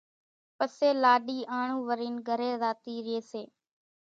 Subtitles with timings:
[0.57, 3.41] پسيَ لاڏِي آنڻون ورينَ گھرين زاتِي ريئيَ سي۔